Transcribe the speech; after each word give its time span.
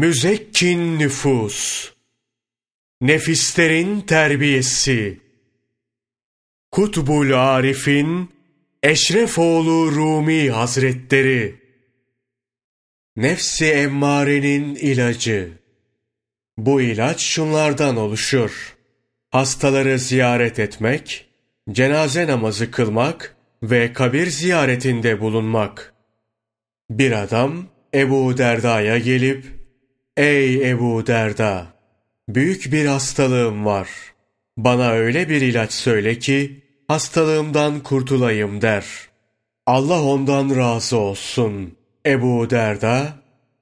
Müzekkin 0.00 0.98
nüfus, 0.98 1.90
nefislerin 3.00 4.00
terbiyesi, 4.00 5.20
Kutbul 6.70 7.32
Arif'in 7.32 8.30
Eşrefoğlu 8.82 9.92
Rumi 9.92 10.50
Hazretleri, 10.50 11.54
Nefsi 13.16 13.66
emmarenin 13.66 14.74
ilacı. 14.74 15.52
Bu 16.58 16.82
ilaç 16.82 17.20
şunlardan 17.20 17.96
oluşur. 17.96 18.76
Hastaları 19.30 19.98
ziyaret 19.98 20.58
etmek, 20.58 21.26
cenaze 21.70 22.26
namazı 22.26 22.70
kılmak 22.70 23.36
ve 23.62 23.92
kabir 23.92 24.26
ziyaretinde 24.26 25.20
bulunmak. 25.20 25.94
Bir 26.90 27.12
adam 27.12 27.66
Ebu 27.94 28.38
Derda'ya 28.38 28.98
gelip, 28.98 29.59
Ey 30.20 30.70
Ebu 30.70 31.06
Derda! 31.06 31.66
Büyük 32.28 32.72
bir 32.72 32.86
hastalığım 32.86 33.64
var. 33.64 33.88
Bana 34.56 34.90
öyle 34.90 35.28
bir 35.28 35.40
ilaç 35.40 35.72
söyle 35.72 36.18
ki, 36.18 36.64
hastalığımdan 36.88 37.80
kurtulayım 37.80 38.62
der. 38.62 38.84
Allah 39.66 40.02
ondan 40.02 40.56
razı 40.56 40.96
olsun. 40.96 41.76
Ebu 42.06 42.50
Derda, 42.50 43.12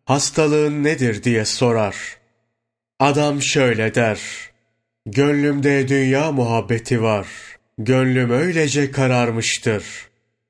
hastalığın 0.05 0.85
nedir 0.85 1.25
diye 1.25 1.45
sorar. 1.45 1.97
Adam 3.01 3.43
şöyle 3.43 3.95
der, 3.95 4.21
gönlümde 5.07 5.89
dünya 5.89 6.33
muhabbeti 6.33 7.03
var. 7.03 7.27
Gönlüm 7.79 8.31
öylece 8.31 8.91
kararmıştır. 8.91 9.85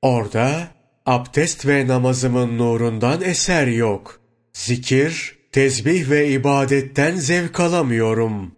Orada 0.01 0.67
abdest 1.05 1.67
ve 1.67 1.87
namazımın 1.87 2.57
nurundan 2.57 3.21
eser 3.21 3.67
yok. 3.67 4.19
Zikir, 4.53 5.38
tesbih 5.51 6.09
ve 6.09 6.29
ibadetten 6.29 7.15
zevk 7.15 7.59
alamıyorum. 7.59 8.51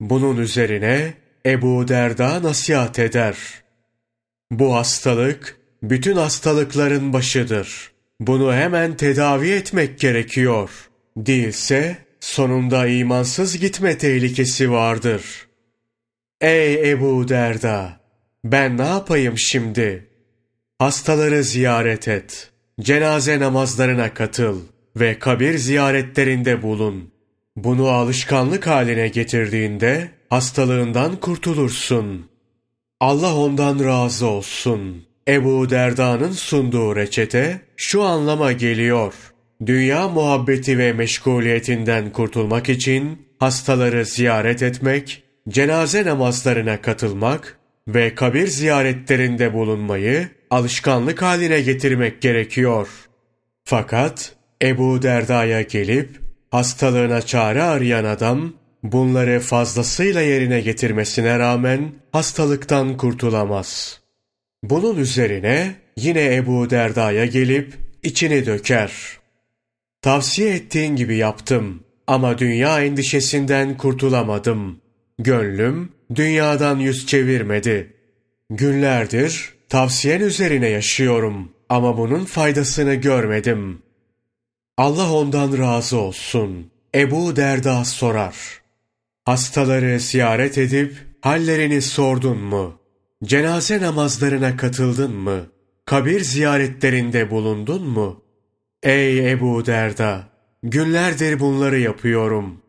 Bunun 0.00 0.36
üzerine 0.36 1.14
Ebu 1.46 1.88
Derda 1.88 2.42
nasihat 2.42 2.98
eder. 2.98 3.36
Bu 4.50 4.74
hastalık 4.74 5.56
bütün 5.82 6.16
hastalıkların 6.16 7.12
başıdır. 7.12 7.92
Bunu 8.20 8.54
hemen 8.54 8.96
tedavi 8.96 9.50
etmek 9.50 9.98
gerekiyor. 9.98 10.70
Değilse 11.16 11.96
sonunda 12.20 12.86
imansız 12.86 13.58
gitme 13.58 13.98
tehlikesi 13.98 14.70
vardır. 14.70 15.48
Ey 16.40 16.90
Ebu 16.90 17.28
Derda! 17.28 18.00
Ben 18.44 18.78
ne 18.78 18.86
yapayım 18.86 19.38
şimdi? 19.38 20.06
Hastaları 20.78 21.44
ziyaret 21.44 22.08
et. 22.08 22.50
Cenaze 22.80 23.40
namazlarına 23.40 24.14
katıl 24.14 24.60
ve 25.00 25.18
kabir 25.18 25.58
ziyaretlerinde 25.58 26.62
bulun. 26.62 27.10
Bunu 27.56 27.88
alışkanlık 27.88 28.66
haline 28.66 29.08
getirdiğinde 29.08 30.10
hastalığından 30.30 31.16
kurtulursun. 31.16 32.26
Allah 33.00 33.36
ondan 33.36 33.84
razı 33.84 34.26
olsun. 34.26 35.04
Ebu 35.28 35.70
Derda'nın 35.70 36.32
sunduğu 36.32 36.96
reçete 36.96 37.60
şu 37.76 38.02
anlama 38.02 38.52
geliyor. 38.52 39.14
Dünya 39.66 40.08
muhabbeti 40.08 40.78
ve 40.78 40.92
meşguliyetinden 40.92 42.12
kurtulmak 42.12 42.68
için 42.68 43.26
hastaları 43.38 44.04
ziyaret 44.04 44.62
etmek, 44.62 45.22
cenaze 45.48 46.04
namazlarına 46.04 46.80
katılmak 46.80 47.58
ve 47.88 48.14
kabir 48.14 48.46
ziyaretlerinde 48.46 49.54
bulunmayı 49.54 50.28
alışkanlık 50.50 51.22
haline 51.22 51.60
getirmek 51.60 52.22
gerekiyor. 52.22 52.88
Fakat 53.64 54.37
Ebu 54.62 55.02
Derda'ya 55.02 55.62
gelip 55.62 56.20
hastalığına 56.50 57.22
çare 57.22 57.62
arayan 57.62 58.04
adam 58.04 58.52
bunları 58.82 59.40
fazlasıyla 59.40 60.20
yerine 60.20 60.60
getirmesine 60.60 61.38
rağmen 61.38 61.92
hastalıktan 62.12 62.96
kurtulamaz. 62.96 64.00
Bunun 64.62 64.96
üzerine 64.96 65.74
yine 65.96 66.34
Ebu 66.34 66.70
Derda'ya 66.70 67.26
gelip 67.26 67.74
içini 68.02 68.46
döker. 68.46 68.92
Tavsiye 70.02 70.54
ettiğin 70.54 70.96
gibi 70.96 71.16
yaptım 71.16 71.82
ama 72.06 72.38
dünya 72.38 72.84
endişesinden 72.84 73.76
kurtulamadım. 73.76 74.80
Gönlüm 75.18 75.92
dünyadan 76.14 76.78
yüz 76.78 77.06
çevirmedi. 77.06 77.92
Günlerdir 78.50 79.54
tavsiyen 79.68 80.20
üzerine 80.20 80.68
yaşıyorum 80.68 81.52
ama 81.68 81.98
bunun 81.98 82.24
faydasını 82.24 82.94
görmedim. 82.94 83.82
Allah 84.78 85.12
ondan 85.12 85.58
razı 85.58 85.98
olsun. 85.98 86.70
Ebu 86.94 87.36
Derda 87.36 87.84
sorar. 87.84 88.34
Hastaları 89.24 90.00
ziyaret 90.00 90.58
edip 90.58 90.96
hallerini 91.20 91.82
sordun 91.82 92.38
mu? 92.38 92.80
Cenaze 93.24 93.80
namazlarına 93.80 94.56
katıldın 94.56 95.14
mı? 95.14 95.46
Kabir 95.84 96.20
ziyaretlerinde 96.20 97.30
bulundun 97.30 97.82
mu? 97.88 98.22
Ey 98.82 99.32
Ebu 99.32 99.66
Derda! 99.66 100.28
Günlerdir 100.62 101.40
bunları 101.40 101.78
yapıyorum. 101.78 102.62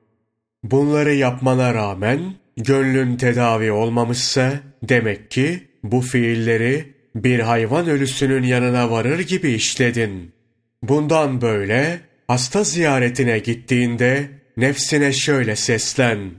Bunları 0.63 1.13
yapmana 1.13 1.73
rağmen 1.73 2.33
gönlün 2.57 3.17
tedavi 3.17 3.71
olmamışsa 3.71 4.53
demek 4.83 5.31
ki 5.31 5.67
bu 5.83 6.01
fiilleri 6.01 6.93
bir 7.15 7.39
hayvan 7.39 7.87
ölüsünün 7.87 8.43
yanına 8.43 8.91
varır 8.91 9.19
gibi 9.19 9.51
işledin. 9.51 10.38
Bundan 10.83 11.41
böyle 11.41 11.99
hasta 12.27 12.63
ziyaretine 12.63 13.39
gittiğinde 13.39 14.29
nefsine 14.57 15.13
şöyle 15.13 15.55
seslen. 15.55 16.31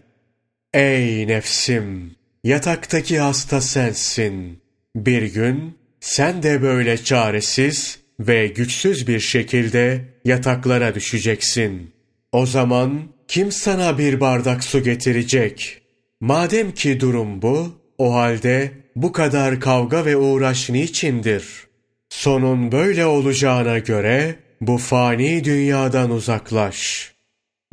Ey 0.75 1.29
nefsim! 1.29 2.15
Yataktaki 2.45 3.19
hasta 3.19 3.61
sensin. 3.61 4.63
Bir 4.97 5.23
gün 5.23 5.79
sen 6.01 6.43
de 6.43 6.63
böyle 6.63 6.97
çaresiz 6.97 7.99
ve 8.21 8.47
güçsüz 8.47 9.09
bir 9.09 9.21
şekilde 9.21 10.05
yataklara 10.25 10.95
düşeceksin. 10.95 11.93
O 12.33 12.47
zaman 12.47 13.03
kim 13.29 13.53
sana 13.53 13.99
bir 13.99 14.21
bardak 14.21 14.65
su 14.65 14.83
getirecek? 14.83 15.83
Madem 16.21 16.73
ki 16.73 17.01
durum 17.01 17.43
bu, 17.43 17.75
o 17.99 18.15
halde 18.15 18.71
bu 18.97 19.13
kadar 19.13 19.61
kavga 19.61 20.05
ve 20.05 20.17
uğraş 20.17 20.71
niçindir? 20.71 21.70
Sonun 22.11 22.73
böyle 22.73 23.07
olacağına 23.07 23.79
göre 23.79 24.37
bu 24.61 24.79
fani 24.79 25.45
dünyadan 25.45 26.11
uzaklaş. 26.11 27.13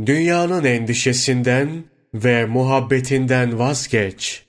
Dünyanın 0.05 0.63
endişesinden 0.63 1.83
ve 2.13 2.45
muhabbetinden 2.45 3.59
vazgeç. 3.59 4.43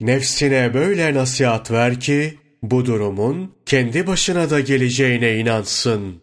Nefsine 0.00 0.74
böyle 0.74 1.14
nasihat 1.14 1.70
ver 1.70 2.00
ki 2.00 2.38
bu 2.62 2.86
durumun 2.86 3.54
kendi 3.66 4.06
başına 4.06 4.50
da 4.50 4.60
geleceğine 4.60 5.36
inansın. 5.36 6.22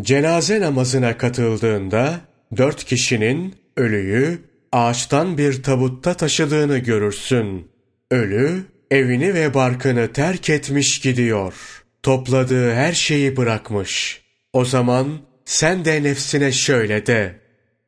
Cenaze 0.00 0.60
namazına 0.60 1.18
katıldığında 1.18 2.20
dört 2.56 2.84
kişinin 2.84 3.54
ölüyü 3.76 4.38
ağaçtan 4.72 5.38
bir 5.38 5.62
tabutta 5.62 6.14
taşıdığını 6.14 6.78
görürsün. 6.78 7.68
Ölü 8.10 8.64
evini 8.90 9.34
ve 9.34 9.54
barkını 9.54 10.12
terk 10.12 10.50
etmiş 10.50 11.00
gidiyor. 11.00 11.81
Topladığı 12.02 12.74
her 12.74 12.92
şeyi 12.92 13.36
bırakmış. 13.36 14.22
O 14.52 14.64
zaman 14.64 15.20
sen 15.44 15.84
de 15.84 16.02
nefsine 16.02 16.52
şöyle 16.52 17.06
de. 17.06 17.40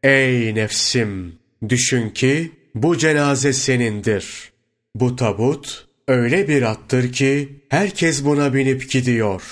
Ey 0.03 0.55
nefsim! 0.55 1.39
Düşün 1.69 2.11
ki 2.11 2.53
bu 2.75 2.99
cenaze 2.99 3.53
senindir. 3.53 4.53
Bu 4.95 5.17
tabut 5.17 5.89
öyle 6.09 6.49
bir 6.49 6.63
attır 6.63 7.13
ki 7.13 7.49
herkes 7.69 8.25
buna 8.25 8.55
binip 8.55 8.91
gidiyor. 8.91 9.43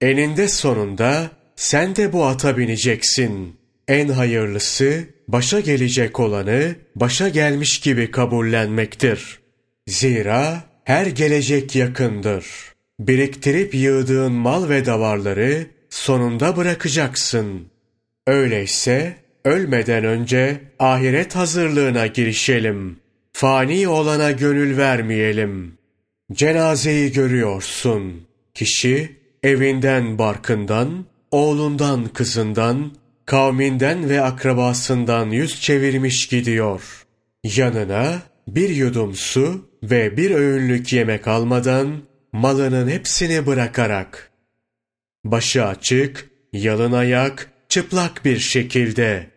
Eninde 0.00 0.48
sonunda 0.48 1.30
sen 1.56 1.96
de 1.96 2.12
bu 2.12 2.24
ata 2.24 2.56
bineceksin. 2.56 3.56
En 3.88 4.08
hayırlısı 4.08 5.04
başa 5.28 5.60
gelecek 5.60 6.20
olanı 6.20 6.74
başa 6.96 7.28
gelmiş 7.28 7.80
gibi 7.80 8.10
kabullenmektir. 8.10 9.38
Zira 9.86 10.64
her 10.84 11.06
gelecek 11.06 11.76
yakındır. 11.76 12.69
Biriktirip 13.00 13.74
yığdığın 13.74 14.32
mal 14.32 14.68
ve 14.68 14.86
davarları 14.86 15.66
sonunda 15.90 16.56
bırakacaksın. 16.56 17.66
Öyleyse 18.26 19.16
ölmeden 19.44 20.04
önce 20.04 20.60
ahiret 20.78 21.36
hazırlığına 21.36 22.06
girişelim. 22.06 22.96
Fani 23.32 23.88
olana 23.88 24.30
gönül 24.30 24.76
vermeyelim. 24.76 25.78
Cenazeyi 26.32 27.12
görüyorsun. 27.12 28.26
Kişi 28.54 29.16
evinden 29.42 30.18
barkından, 30.18 31.04
oğlundan 31.30 32.08
kızından, 32.08 32.92
kavminden 33.26 34.08
ve 34.08 34.20
akrabasından 34.20 35.30
yüz 35.30 35.60
çevirmiş 35.60 36.28
gidiyor. 36.28 37.06
Yanına 37.44 38.22
bir 38.48 38.68
yudum 38.68 39.14
su 39.14 39.68
ve 39.82 40.16
bir 40.16 40.30
öğünlük 40.30 40.92
yemek 40.92 41.28
almadan 41.28 42.09
malının 42.32 42.88
hepsini 42.88 43.46
bırakarak. 43.46 44.30
Başı 45.24 45.66
açık, 45.66 46.30
yalın 46.52 46.92
ayak, 46.92 47.50
çıplak 47.68 48.24
bir 48.24 48.38
şekilde 48.38 49.30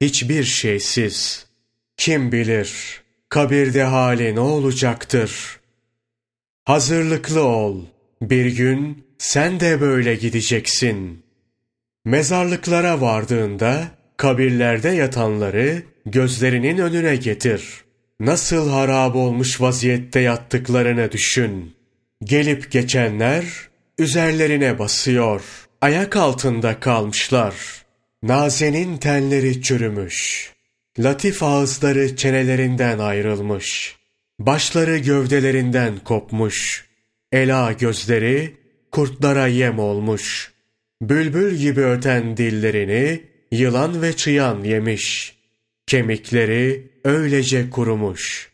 hiçbir 0.00 0.44
şeysiz. 0.44 1.46
Kim 1.96 2.32
bilir 2.32 3.02
kabirde 3.32 3.82
hali 3.82 4.34
ne 4.34 4.40
olacaktır? 4.40 5.60
Hazırlıklı 6.64 7.42
ol. 7.42 7.84
Bir 8.22 8.46
gün 8.46 9.04
sen 9.18 9.60
de 9.60 9.80
böyle 9.80 10.14
gideceksin. 10.14 11.22
Mezarlıklara 12.04 13.00
vardığında 13.00 13.84
kabirlerde 14.16 14.88
yatanları 14.88 15.82
gözlerinin 16.06 16.78
önüne 16.78 17.16
getir. 17.16 17.84
Nasıl 18.20 18.70
harap 18.70 19.16
olmuş 19.16 19.60
vaziyette 19.60 20.20
yattıklarını 20.20 21.12
düşün. 21.12 21.74
Gelip 22.24 22.70
geçenler 22.70 23.44
üzerlerine 23.98 24.78
basıyor. 24.78 25.42
Ayak 25.80 26.16
altında 26.16 26.80
kalmışlar. 26.80 27.54
Nazenin 28.22 28.96
tenleri 28.96 29.62
çürümüş. 29.62 30.50
Latif 30.98 31.42
ağızları 31.42 32.16
çenelerinden 32.16 32.98
ayrılmış. 32.98 33.96
Başları 34.38 34.98
gövdelerinden 34.98 35.98
kopmuş. 35.98 36.86
Ela 37.32 37.72
gözleri 37.72 38.56
kurtlara 38.90 39.46
yem 39.46 39.78
olmuş. 39.78 40.52
Bülbül 41.02 41.56
gibi 41.56 41.80
öten 41.80 42.36
dillerini 42.36 43.22
yılan 43.52 44.02
ve 44.02 44.16
çıyan 44.16 44.64
yemiş. 44.64 45.36
Kemikleri 45.86 46.90
öylece 47.04 47.70
kurumuş. 47.70 48.50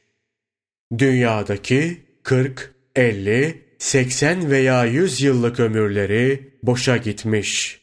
Dünyadaki 0.98 2.00
40, 2.22 2.77
50, 2.98 3.62
80 3.78 4.50
veya 4.50 4.84
100 4.84 5.20
yıllık 5.20 5.60
ömürleri 5.60 6.50
boşa 6.62 6.96
gitmiş. 6.96 7.80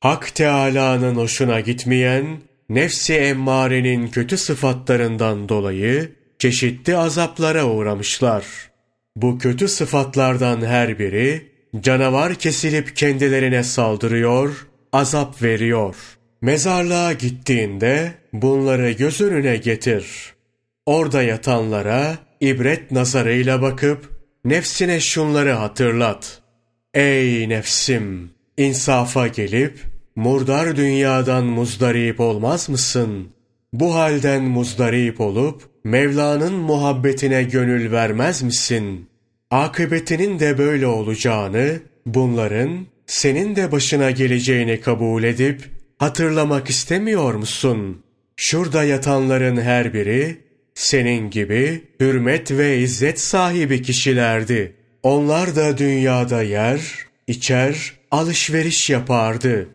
Hak 0.00 0.34
Teâlâ'nın 0.34 1.14
hoşuna 1.14 1.60
gitmeyen, 1.60 2.26
nefsi 2.68 3.14
emmarenin 3.14 4.08
kötü 4.08 4.36
sıfatlarından 4.36 5.48
dolayı 5.48 6.12
çeşitli 6.38 6.96
azaplara 6.96 7.64
uğramışlar. 7.64 8.44
Bu 9.16 9.38
kötü 9.38 9.68
sıfatlardan 9.68 10.62
her 10.64 10.98
biri, 10.98 11.46
canavar 11.80 12.34
kesilip 12.34 12.96
kendilerine 12.96 13.62
saldırıyor, 13.62 14.66
azap 14.92 15.42
veriyor. 15.42 15.96
Mezarlığa 16.40 17.12
gittiğinde 17.12 18.12
bunları 18.32 18.90
göz 18.90 19.20
önüne 19.20 19.56
getir. 19.56 20.06
Orada 20.86 21.22
yatanlara 21.22 22.18
ibret 22.40 22.90
nazarıyla 22.90 23.62
bakıp 23.62 24.17
nefsine 24.44 25.00
şunları 25.00 25.52
hatırlat. 25.52 26.42
Ey 26.94 27.48
nefsim! 27.48 28.30
insafa 28.56 29.26
gelip 29.26 29.78
murdar 30.16 30.76
dünyadan 30.76 31.44
muzdarip 31.44 32.20
olmaz 32.20 32.68
mısın? 32.68 33.28
Bu 33.72 33.94
halden 33.94 34.42
muzdarip 34.42 35.20
olup 35.20 35.62
Mevla'nın 35.84 36.52
muhabbetine 36.52 37.42
gönül 37.42 37.92
vermez 37.92 38.42
misin? 38.42 39.08
Akıbetinin 39.50 40.38
de 40.38 40.58
böyle 40.58 40.86
olacağını, 40.86 41.80
bunların 42.06 42.86
senin 43.06 43.56
de 43.56 43.72
başına 43.72 44.10
geleceğini 44.10 44.80
kabul 44.80 45.22
edip 45.22 45.62
hatırlamak 45.98 46.70
istemiyor 46.70 47.34
musun? 47.34 48.02
Şurada 48.36 48.84
yatanların 48.84 49.56
her 49.60 49.94
biri 49.94 50.36
senin 50.78 51.30
gibi 51.30 51.84
hürmet 52.00 52.50
ve 52.50 52.78
izzet 52.78 53.20
sahibi 53.20 53.82
kişilerdi. 53.82 54.72
Onlar 55.02 55.56
da 55.56 55.78
dünyada 55.78 56.42
yer, 56.42 56.80
içer, 57.26 57.92
alışveriş 58.10 58.90
yapardı. 58.90 59.68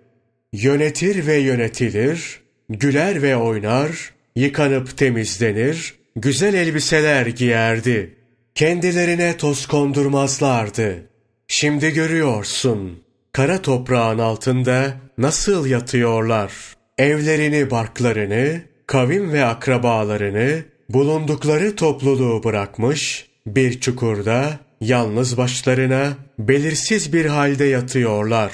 Yönetir 0.53 1.27
ve 1.27 1.35
yönetilir, 1.35 2.41
güler 2.69 3.21
ve 3.21 3.35
oynar, 3.35 4.13
yıkanıp 4.35 4.97
temizlenir, 4.97 5.93
güzel 6.15 6.53
elbiseler 6.53 7.25
giyerdi. 7.25 8.15
Kendilerine 8.55 9.37
toz 9.37 9.65
kondurmazlardı. 9.65 11.09
Şimdi 11.47 11.93
görüyorsun, 11.93 13.03
kara 13.31 13.61
toprağın 13.61 14.19
altında 14.19 14.93
nasıl 15.17 15.65
yatıyorlar. 15.65 16.51
Evlerini, 16.97 17.71
barklarını, 17.71 18.61
kavim 18.87 19.33
ve 19.33 19.45
akrabalarını, 19.45 20.72
bulundukları 20.89 21.75
topluluğu 21.75 22.43
bırakmış, 22.43 23.27
bir 23.47 23.79
çukurda 23.79 24.59
yalnız 24.81 25.37
başlarına 25.37 26.13
belirsiz 26.39 27.13
bir 27.13 27.25
halde 27.25 27.65
yatıyorlar. 27.65 28.51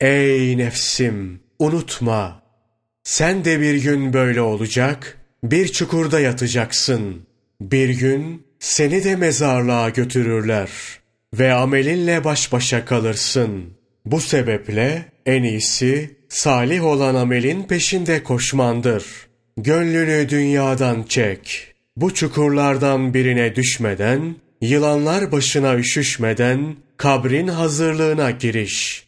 Ey 0.00 0.58
nefsim, 0.58 1.40
unutma. 1.58 2.42
Sen 3.04 3.44
de 3.44 3.60
bir 3.60 3.82
gün 3.82 4.12
böyle 4.12 4.40
olacak, 4.40 5.18
bir 5.44 5.68
çukurda 5.68 6.20
yatacaksın. 6.20 7.26
Bir 7.60 7.88
gün 7.88 8.46
seni 8.58 9.04
de 9.04 9.16
mezarlığa 9.16 9.88
götürürler 9.88 10.70
ve 11.34 11.52
amelinle 11.52 12.24
baş 12.24 12.52
başa 12.52 12.84
kalırsın. 12.84 13.64
Bu 14.04 14.20
sebeple 14.20 15.04
en 15.26 15.42
iyisi 15.42 16.16
salih 16.28 16.84
olan 16.84 17.14
amelin 17.14 17.62
peşinde 17.62 18.22
koşmandır. 18.22 19.27
Gönlünü 19.60 20.28
dünyadan 20.28 21.02
çek. 21.02 21.74
Bu 21.96 22.14
çukurlardan 22.14 23.14
birine 23.14 23.56
düşmeden, 23.56 24.36
yılanlar 24.60 25.32
başına 25.32 25.76
üşüşmeden 25.76 26.76
kabrin 26.96 27.48
hazırlığına 27.48 28.30
giriş. 28.30 29.06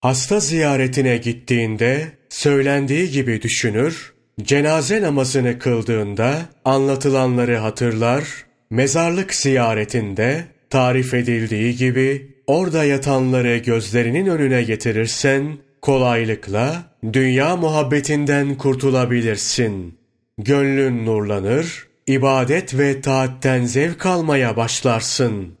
Hasta 0.00 0.40
ziyaretine 0.40 1.16
gittiğinde 1.16 2.08
söylendiği 2.28 3.10
gibi 3.10 3.42
düşünür, 3.42 4.12
cenaze 4.42 5.02
namazını 5.02 5.58
kıldığında 5.58 6.38
anlatılanları 6.64 7.56
hatırlar, 7.56 8.24
mezarlık 8.70 9.34
ziyaretinde 9.34 10.44
tarif 10.70 11.14
edildiği 11.14 11.76
gibi 11.76 12.36
orada 12.46 12.84
yatanları 12.84 13.56
gözlerinin 13.56 14.26
önüne 14.26 14.62
getirirsen 14.62 15.58
kolaylıkla 15.82 16.82
dünya 17.12 17.56
muhabbetinden 17.56 18.54
kurtulabilirsin. 18.54 19.98
Gönlün 20.38 21.06
nurlanır, 21.06 21.88
ibadet 22.06 22.78
ve 22.78 23.00
taatten 23.00 23.64
zevk 23.64 24.06
almaya 24.06 24.56
başlarsın. 24.56 25.54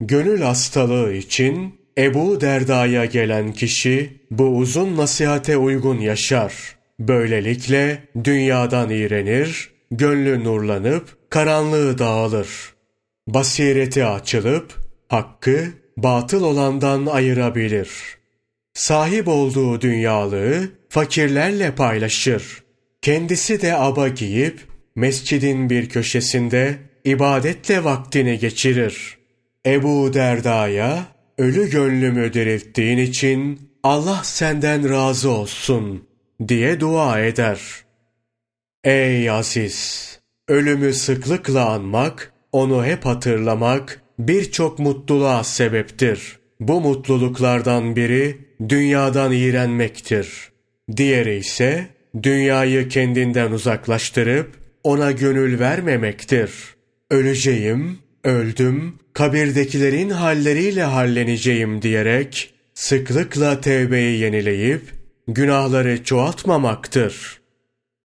Gönül 0.00 0.40
hastalığı 0.40 1.12
için 1.12 1.74
Ebu 1.98 2.40
Derda'ya 2.40 3.04
gelen 3.04 3.52
kişi 3.52 4.20
bu 4.30 4.44
uzun 4.44 4.96
nasihate 4.96 5.56
uygun 5.56 5.98
yaşar. 5.98 6.76
Böylelikle 7.00 8.04
dünyadan 8.24 8.90
iğrenir, 8.90 9.70
gönlü 9.90 10.44
nurlanıp 10.44 11.30
karanlığı 11.30 11.98
dağılır. 11.98 12.48
Basireti 13.28 14.04
açılıp 14.04 14.74
hakkı 15.08 15.64
batıl 15.96 16.42
olandan 16.44 17.06
ayırabilir. 17.06 18.19
Sahip 18.74 19.28
olduğu 19.28 19.80
dünyalığı 19.80 20.68
fakirlerle 20.88 21.74
paylaşır. 21.74 22.62
Kendisi 23.02 23.62
de 23.62 23.74
aba 23.74 24.08
giyip 24.08 24.60
mescidin 24.96 25.70
bir 25.70 25.88
köşesinde 25.88 26.78
ibadetle 27.04 27.84
vaktini 27.84 28.38
geçirir. 28.38 29.18
Ebu 29.66 30.14
Derda'ya 30.14 31.06
ölü 31.38 31.70
gönlümü 31.70 32.32
dirilttiğin 32.32 32.98
için 32.98 33.70
Allah 33.82 34.20
senden 34.24 34.90
razı 34.90 35.30
olsun 35.30 36.08
diye 36.48 36.80
dua 36.80 37.20
eder. 37.20 37.60
Ey 38.84 39.30
aziz! 39.30 40.10
Ölümü 40.48 40.94
sıklıkla 40.94 41.68
anmak, 41.68 42.32
onu 42.52 42.84
hep 42.84 43.04
hatırlamak 43.04 44.02
birçok 44.18 44.78
mutluluğa 44.78 45.44
sebeptir. 45.44 46.38
Bu 46.60 46.80
mutluluklardan 46.80 47.96
biri 47.96 48.49
dünyadan 48.68 49.32
iğrenmektir. 49.32 50.50
Diğeri 50.96 51.36
ise 51.36 51.86
dünyayı 52.22 52.88
kendinden 52.88 53.52
uzaklaştırıp 53.52 54.50
ona 54.84 55.10
gönül 55.10 55.58
vermemektir. 55.58 56.50
Öleceğim, 57.10 57.98
öldüm, 58.24 58.94
kabirdekilerin 59.12 60.10
halleriyle 60.10 60.82
halleneceğim 60.82 61.82
diyerek 61.82 62.54
sıklıkla 62.74 63.60
tevbeyi 63.60 64.18
yenileyip 64.18 64.82
günahları 65.28 66.04
çoğaltmamaktır. 66.04 67.39